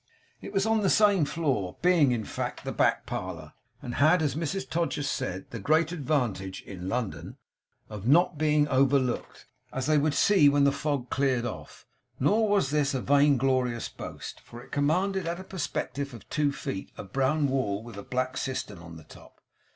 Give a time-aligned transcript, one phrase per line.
[0.41, 3.53] It was on the same floor; being, in fact, the back parlour;
[3.83, 7.37] and had, as Mrs Todgers said, the great advantage (in London)
[7.87, 11.85] of not being overlooked; as they would see when the fog cleared off.
[12.19, 16.91] Nor was this a vainglorious boast, for it commanded at a perspective of two feet,
[16.97, 19.39] a brown wall with a black cistern on the top.